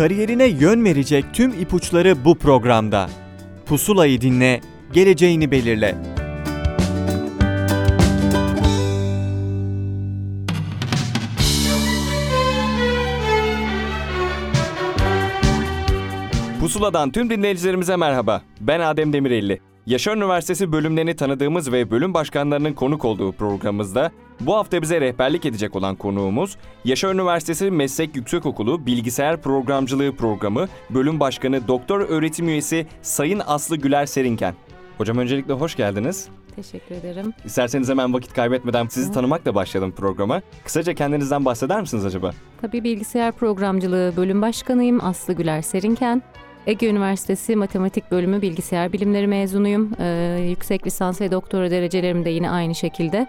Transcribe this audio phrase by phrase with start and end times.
[0.00, 3.10] Kariyerine yön verecek tüm ipuçları bu programda.
[3.66, 4.60] Pusulayı dinle,
[4.92, 5.94] geleceğini belirle.
[16.60, 18.42] Pusula'dan tüm dinleyicilerimize merhaba.
[18.60, 19.60] Ben Adem Demirelli.
[19.90, 25.76] Yaşar Üniversitesi bölümlerini tanıdığımız ve bölüm başkanlarının konuk olduğu programımızda bu hafta bize rehberlik edecek
[25.76, 33.42] olan konuğumuz Yaşar Üniversitesi Meslek Yüksekokulu Bilgisayar Programcılığı Programı Bölüm Başkanı Doktor Öğretim Üyesi Sayın
[33.46, 34.54] Aslı Güler Serinken.
[34.98, 36.28] Hocam öncelikle hoş geldiniz.
[36.56, 37.32] Teşekkür ederim.
[37.44, 40.42] İsterseniz hemen vakit kaybetmeden sizi tanımakla başlayalım programa.
[40.64, 42.30] Kısaca kendinizden bahseder misiniz acaba?
[42.60, 46.22] Tabii bilgisayar programcılığı bölüm başkanıyım Aslı Güler Serinken.
[46.66, 49.92] Ege Üniversitesi Matematik Bölümü Bilgisayar Bilimleri mezunuyum.
[49.98, 53.26] Ee, yüksek lisans ve doktora derecelerimi de yine aynı şekilde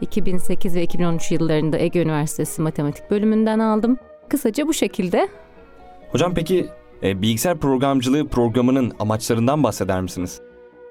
[0.00, 3.98] 2008 ve 2013 yıllarında Ege Üniversitesi Matematik Bölümünden aldım.
[4.28, 5.28] Kısaca bu şekilde.
[6.12, 6.66] Hocam peki
[7.02, 10.40] e, bilgisayar programcılığı programının amaçlarından bahseder misiniz?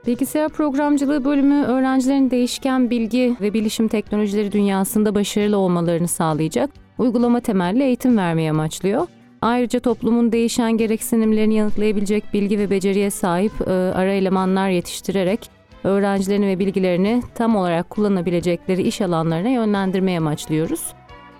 [0.07, 7.83] Bilgisayar programcılığı bölümü öğrencilerin değişken bilgi ve bilişim teknolojileri dünyasında başarılı olmalarını sağlayacak uygulama temelli
[7.83, 9.07] eğitim vermeyi amaçlıyor.
[9.41, 15.49] Ayrıca toplumun değişen gereksinimlerini yanıtlayabilecek bilgi ve beceriye sahip e, ara elemanlar yetiştirerek
[15.83, 20.81] öğrencilerini ve bilgilerini tam olarak kullanabilecekleri iş alanlarına yönlendirmeyi amaçlıyoruz.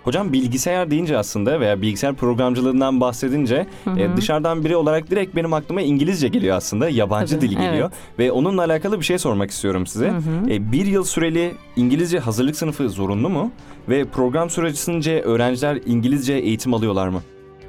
[0.04, 4.18] Hocam bilgisayar deyince aslında veya bilgisayar programcılığından bahsedince Hı e, hı.
[4.18, 6.90] dışarıdan biri olarak direkt benim aklıma İngilizce geliyor aslında.
[6.90, 7.92] Yabancı Tabii, dil geliyor.
[8.20, 10.10] Ve onunla alakalı bir şey sormak istiyorum size.
[10.10, 10.50] Hı hı.
[10.50, 13.52] E, bir yıl süreli İngilizce hazırlık sınıfı zorunlu mu?
[13.90, 17.22] Ve program sürecince öğrenciler İngilizce eğitim alıyorlar mı?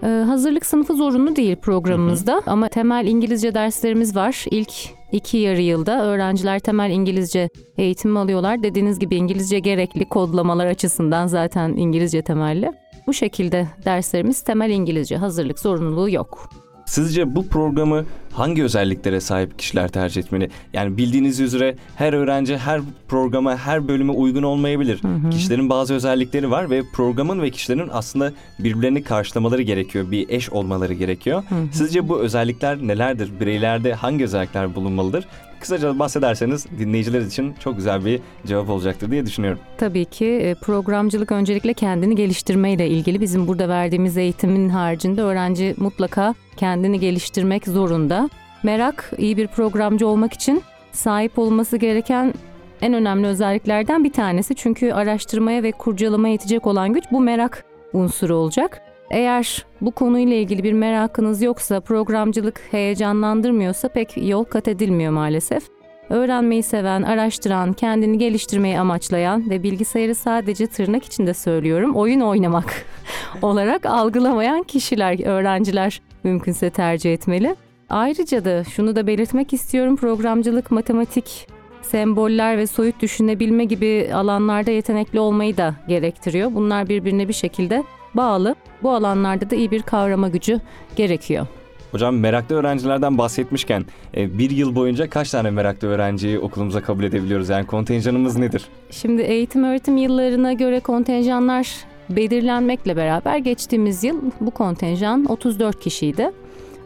[0.02, 4.44] Ee, hazırlık sınıfı zorunlu değil programımızda ama temel İngilizce derslerimiz var.
[4.50, 4.72] İlk
[5.12, 8.62] iki yarı yılda öğrenciler temel İngilizce eğitimi alıyorlar.
[8.62, 12.72] Dediğiniz gibi İngilizce gerekli kodlamalar açısından zaten İngilizce temelli.
[13.06, 16.48] Bu şekilde derslerimiz temel İngilizce hazırlık zorunluluğu yok.
[16.92, 20.50] Sizce bu programı hangi özelliklere sahip kişiler tercih etmeli?
[20.72, 25.02] Yani bildiğiniz üzere her öğrenci her programa, her bölüme uygun olmayabilir.
[25.02, 25.30] Hı hı.
[25.30, 30.10] Kişilerin bazı özellikleri var ve programın ve kişilerin aslında birbirlerini karşılamaları gerekiyor.
[30.10, 31.42] Bir eş olmaları gerekiyor.
[31.48, 31.58] Hı hı.
[31.72, 33.30] Sizce bu özellikler nelerdir?
[33.40, 35.26] Bireylerde hangi özellikler bulunmalıdır?
[35.62, 39.60] Kısaca bahsederseniz dinleyiciler için çok güzel bir cevap olacaktır diye düşünüyorum.
[39.78, 43.20] Tabii ki e, programcılık öncelikle kendini geliştirmeyle ilgili.
[43.20, 48.30] Bizim burada verdiğimiz eğitimin haricinde öğrenci mutlaka kendini geliştirmek zorunda.
[48.62, 50.62] Merak iyi bir programcı olmak için
[50.92, 52.34] sahip olması gereken
[52.80, 54.54] en önemli özelliklerden bir tanesi.
[54.54, 58.91] Çünkü araştırmaya ve kurcalamaya yetecek olan güç bu merak unsuru olacak.
[59.12, 65.62] Eğer bu konuyla ilgili bir merakınız yoksa, programcılık heyecanlandırmıyorsa pek yol kat edilmiyor maalesef.
[66.10, 72.84] Öğrenmeyi seven, araştıran, kendini geliştirmeyi amaçlayan ve bilgisayarı sadece tırnak içinde söylüyorum, oyun oynamak
[73.42, 77.56] olarak algılamayan kişiler, öğrenciler mümkünse tercih etmeli.
[77.90, 81.48] Ayrıca da şunu da belirtmek istiyorum, programcılık, matematik,
[81.82, 86.54] semboller ve soyut düşünebilme gibi alanlarda yetenekli olmayı da gerektiriyor.
[86.54, 87.84] Bunlar birbirine bir şekilde
[88.14, 88.54] bağlı.
[88.82, 90.60] Bu alanlarda da iyi bir kavrama gücü
[90.96, 91.46] gerekiyor.
[91.92, 93.84] Hocam meraklı öğrencilerden bahsetmişken
[94.16, 97.48] e, bir yıl boyunca kaç tane meraklı öğrenciyi okulumuza kabul edebiliyoruz?
[97.48, 98.64] Yani kontenjanımız nedir?
[98.90, 101.68] Şimdi eğitim öğretim yıllarına göre kontenjanlar
[102.10, 106.30] belirlenmekle beraber geçtiğimiz yıl bu kontenjan 34 kişiydi.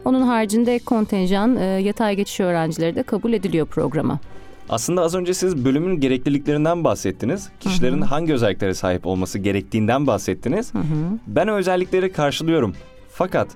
[0.05, 4.19] Onun haricinde kontenjan e, yatay geçiş öğrencileri de kabul ediliyor programa.
[4.69, 7.49] Aslında az önce siz bölümün gerekliliklerinden bahsettiniz.
[7.59, 8.09] Kişilerin Hı hı.
[8.09, 10.73] hangi özelliklere sahip olması gerektiğinden bahsettiniz.
[10.73, 10.83] Hı hı.
[11.27, 12.73] Ben o özellikleri karşılıyorum.
[13.09, 13.47] Fakat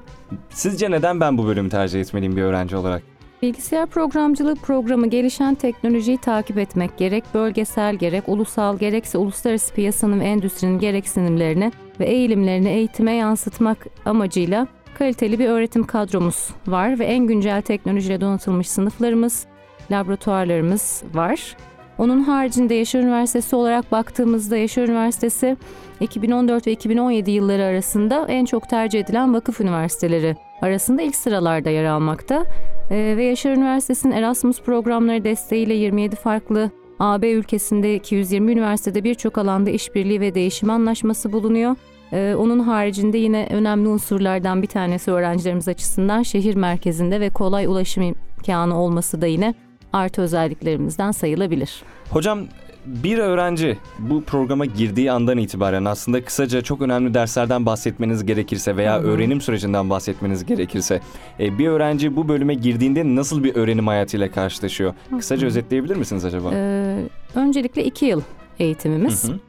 [0.49, 3.03] sizce neden ben bu bölümü tercih etmeliyim bir öğrenci olarak?
[3.41, 10.23] Bilgisayar programcılığı programı gelişen teknolojiyi takip etmek gerek bölgesel gerek ulusal gerekse uluslararası piyasanın ve
[10.23, 14.67] endüstrinin gereksinimlerini ve eğilimlerini eğitime yansıtmak amacıyla
[14.99, 19.45] kaliteli bir öğretim kadromuz var ve en güncel teknolojiyle donatılmış sınıflarımız,
[19.91, 21.55] laboratuvarlarımız var.
[21.97, 25.57] Onun haricinde Yaşar Üniversitesi olarak baktığımızda Yaşar Üniversitesi
[25.99, 31.85] 2014 ve 2017 yılları arasında en çok tercih edilen vakıf üniversiteleri arasında ilk sıralarda yer
[31.85, 32.45] almakta.
[32.91, 39.69] Ee, ve Yaşar Üniversitesi'nin Erasmus programları desteğiyle 27 farklı AB ülkesinde 220 üniversitede birçok alanda
[39.69, 41.75] işbirliği ve değişim anlaşması bulunuyor.
[42.13, 48.03] Ee, onun haricinde yine önemli unsurlardan bir tanesi öğrencilerimiz açısından şehir merkezinde ve kolay ulaşım
[48.03, 49.53] imkanı olması da yine
[49.93, 51.83] artı özelliklerimizden sayılabilir.
[52.09, 52.39] Hocam
[52.85, 58.95] bir öğrenci bu programa girdiği andan itibaren aslında kısaca çok önemli derslerden bahsetmeniz gerekirse veya
[58.95, 59.07] Hı hı.
[59.07, 61.01] öğrenim sürecinden bahsetmeniz gerekirse
[61.39, 64.93] e, bir öğrenci bu bölüme girdiğinde nasıl bir öğrenim hayatıyla karşılaşıyor?
[65.17, 65.47] Kısaca hı.
[65.47, 66.51] özetleyebilir misiniz acaba?
[66.53, 67.03] Ee,
[67.35, 68.21] öncelikle iki yıl
[68.59, 69.23] eğitimimiz.
[69.23, 69.39] Hı hı.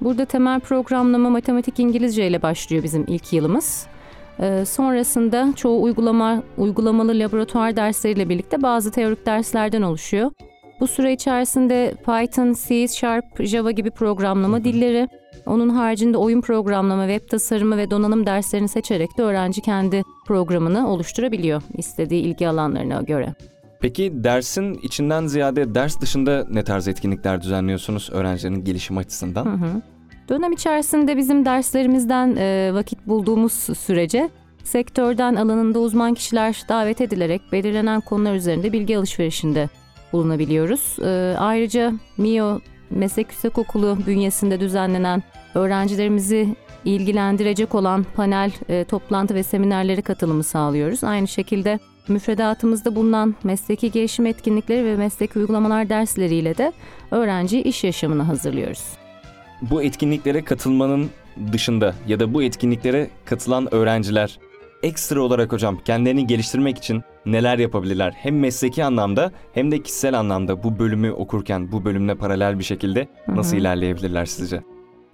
[0.00, 3.86] Burada temel programlama matematik İngilizce ile başlıyor bizim ilk yılımız.
[4.42, 10.30] Ee, sonrasında çoğu uygulama uygulamalı laboratuvar dersleriyle birlikte bazı teorik derslerden oluşuyor.
[10.80, 15.08] Bu süre içerisinde Python, C, Sharp, Java gibi programlama dilleri,
[15.46, 21.62] onun haricinde oyun programlama, web tasarımı ve donanım derslerini seçerek de öğrenci kendi programını oluşturabiliyor
[21.78, 23.34] istediği ilgi alanlarına göre.
[23.80, 29.44] Peki dersin içinden ziyade ders dışında ne tarz etkinlikler düzenliyorsunuz öğrencilerin gelişim açısından?
[29.44, 29.82] Hı hı.
[30.28, 34.30] Dönem içerisinde bizim derslerimizden e, vakit bulduğumuz sürece
[34.64, 39.68] sektörden alanında uzman kişiler davet edilerek belirlenen konular üzerinde bilgi alışverişinde
[40.12, 40.96] bulunabiliyoruz.
[41.04, 42.60] E, ayrıca MIO
[42.90, 45.22] Meslek Yüksekokulu bünyesinde düzenlenen
[45.54, 51.04] öğrencilerimizi ilgilendirecek olan panel, e, toplantı ve seminerlere katılımı sağlıyoruz.
[51.04, 51.78] Aynı şekilde
[52.08, 56.72] müfredatımızda bulunan mesleki gelişim etkinlikleri ve mesleki uygulamalar dersleriyle de
[57.10, 59.01] öğrenci iş yaşamına hazırlıyoruz.
[59.70, 61.10] Bu etkinliklere katılmanın
[61.52, 64.38] dışında ya da bu etkinliklere katılan öğrenciler
[64.82, 68.12] ekstra olarak hocam kendilerini geliştirmek için neler yapabilirler?
[68.16, 73.08] Hem mesleki anlamda hem de kişisel anlamda bu bölümü okurken bu bölümle paralel bir şekilde
[73.28, 73.60] nasıl Hı hı.
[73.60, 74.62] ilerleyebilirler sizce?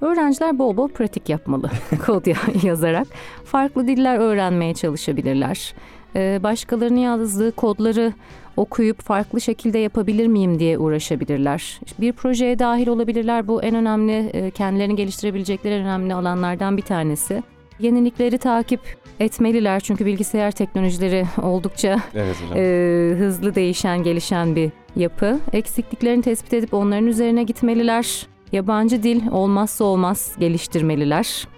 [0.00, 1.70] Öğrenciler bol bol pratik yapmalı
[2.06, 3.06] kod ya- yazarak.
[3.44, 5.74] Farklı diller öğrenmeye çalışabilirler.
[6.16, 8.12] Ee, başkalarının yazdığı kodları
[8.56, 11.80] okuyup farklı şekilde yapabilir miyim diye uğraşabilirler.
[12.00, 13.48] Bir projeye dahil olabilirler.
[13.48, 17.42] Bu en önemli, e, kendilerini geliştirebilecekleri en önemli alanlardan bir tanesi.
[17.80, 18.80] Yenilikleri takip
[19.20, 22.58] etmeliler çünkü bilgisayar teknolojileri oldukça Evet hocam.
[22.58, 25.38] e, hızlı değişen, gelişen bir yapı.
[25.52, 28.26] Eksikliklerini tespit edip onların üzerine gitmeliler.
[28.52, 31.48] Yabancı dil olmazsa olmaz geliştirmeliler.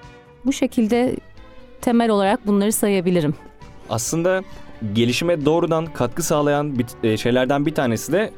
[0.47, 1.17] Bu şekilde
[1.81, 3.35] temel olarak bunları sayabilirim.
[3.91, 4.43] Aslında
[4.93, 8.31] gelişime doğrudan katkı sağlayan bir, e, şeylerden bir tanesi de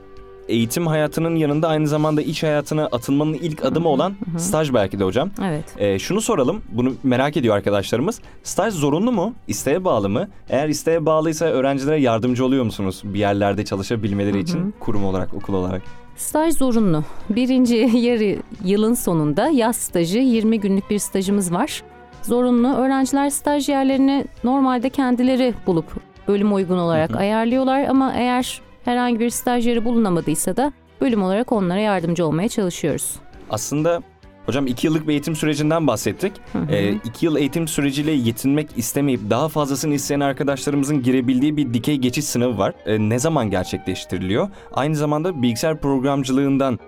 [0.48, 5.30] eğitim hayatının yanında aynı zamanda iş hayatına atılmanın ilk adımı olan staj belki de hocam.
[5.44, 5.64] Evet.
[5.78, 8.20] E, şunu soralım, bunu merak ediyor arkadaşlarımız.
[8.42, 9.34] Staj zorunlu mu?
[9.48, 10.28] İsteğe bağlı mı?
[10.48, 15.82] Eğer isteğe bağlıysa öğrencilere yardımcı oluyor musunuz bir yerlerde çalışabilmeleri için kurum olarak, okul olarak?
[16.16, 17.04] Staj zorunlu.
[17.30, 21.82] Birinci yarı yılın sonunda yaz stajı 20 günlük bir stajımız var.
[22.22, 22.74] Zorunlu.
[22.74, 25.86] Öğrenciler staj yerlerini normalde kendileri bulup
[26.28, 27.18] bölüm uygun olarak Hı hı.
[27.18, 33.16] ayarlıyorlar ama eğer herhangi bir staj yeri bulunamadıysa da bölüm olarak onlara yardımcı olmaya çalışıyoruz.
[33.50, 34.02] Aslında
[34.46, 36.32] hocam iki yıllık bir eğitim sürecinden bahsettik.
[36.52, 36.72] Hı hı.
[36.72, 42.24] Ee, iki yıl eğitim süreciyle yetinmek istemeyip daha fazlasını isteyen arkadaşlarımızın girebildiği bir dikey geçiş
[42.24, 42.74] sınavı var.
[42.86, 44.48] Ee, ne zaman gerçekleştiriliyor?
[44.72, 46.78] Aynı zamanda bilgisayar programcılığından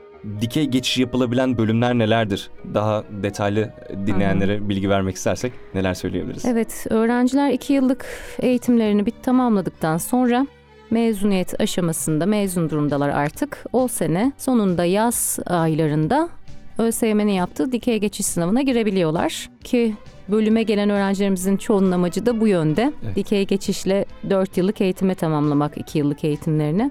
[0.41, 2.51] dikey geçiş yapılabilen bölümler nelerdir?
[2.75, 3.73] Daha detaylı
[4.07, 6.45] dinleyenlere bilgi vermek istersek neler söyleyebiliriz?
[6.45, 8.07] Evet, öğrenciler iki yıllık
[8.39, 10.47] eğitimlerini bit tamamladıktan sonra
[10.91, 13.65] mezuniyet aşamasında mezun durumdalar artık.
[13.73, 16.29] O sene sonunda yaz aylarında
[16.79, 19.95] ÖSYM'nin yaptığı dikey geçiş sınavına girebiliyorlar ki
[20.29, 22.93] bölüme gelen öğrencilerimizin çoğunun amacı da bu yönde.
[23.05, 23.17] Evet.
[23.17, 26.91] Dikey geçişle 4 yıllık eğitime tamamlamak 2 yıllık eğitimlerini.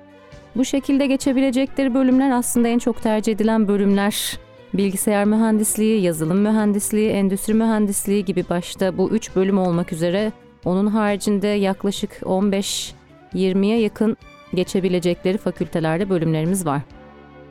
[0.56, 4.40] Bu şekilde geçebilecekleri bölümler aslında en çok tercih edilen bölümler.
[4.74, 10.32] Bilgisayar mühendisliği, yazılım mühendisliği, endüstri mühendisliği gibi başta bu üç bölüm olmak üzere
[10.66, 14.18] onun haricinde yaklaşık 15-20'ye yakın
[14.54, 16.82] geçebilecekleri fakültelerde bölümlerimiz var.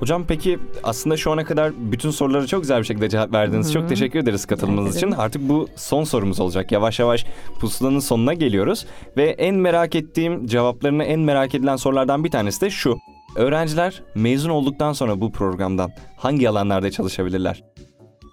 [0.03, 3.67] Hocam peki aslında şu ana kadar bütün sorulara çok güzel bir şekilde cevap verdiniz.
[3.67, 3.73] Hı hı.
[3.73, 5.11] Çok teşekkür ederiz katılımınız için.
[5.11, 6.73] Artık bu son sorumuz olacak.
[6.73, 7.27] Yavaş yavaş
[7.61, 8.87] pusulanın sonuna geliyoruz.
[9.17, 12.97] Ve en merak ettiğim cevaplarını en merak edilen sorulardan bir tanesi de şu.
[13.37, 17.65] Öğrenciler mezun olduktan sonra bu programdan hangi alanlarda çalışabilirler?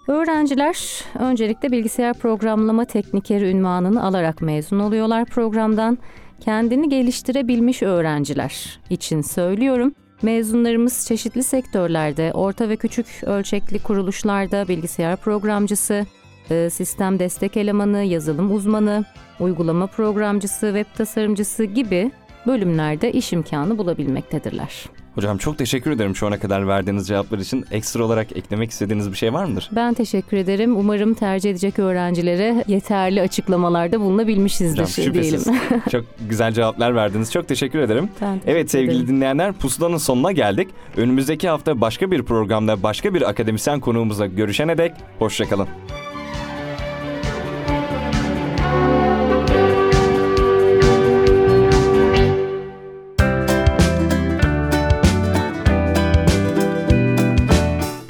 [0.08, 5.98] Öğrenciler öncelikle bilgisayar programlama teknikeri ünvanını alarak mezun oluyorlar programdan.
[6.40, 9.94] Kendini geliştirebilmiş öğrenciler için söylüyorum.
[10.22, 16.06] Mezunlarımız çeşitli sektörlerde, orta ve küçük ölçekli kuruluşlarda bilgisayar programcısı,
[16.50, 19.04] e, sistem destek elemanı, yazılım uzmanı,
[19.40, 22.10] uygulama programcısı, web tasarımcısı gibi
[22.46, 24.99] bölümlerde iş imkanı bulabilmektedirler.
[25.20, 27.64] Hocam çok teşekkür ederim şu ana kadar verdiğiniz cevaplar için.
[27.70, 29.70] Ekstra olarak eklemek istediğiniz bir şey var mıdır?
[29.72, 30.76] Ben teşekkür ederim.
[30.76, 35.46] Umarım tercih edecek öğrencilere yeterli açıklamalarda bulunabilmişizdir Hocam şüphesiz.
[35.46, 35.62] diyelim.
[35.90, 37.32] çok güzel cevaplar verdiniz.
[37.32, 38.08] Çok teşekkür ederim.
[38.20, 39.08] Ben teşekkür Evet sevgili ederim.
[39.08, 40.68] dinleyenler pusulanın sonuna geldik.
[40.96, 45.68] Önümüzdeki hafta başka bir programda başka bir akademisyen konuğumuzla görüşene dek hoşçakalın.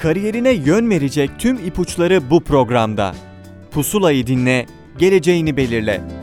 [0.03, 3.15] Kariyerine yön verecek tüm ipuçları bu programda.
[3.71, 4.67] Pusulayı dinle,
[4.99, 6.20] geleceğini belirle.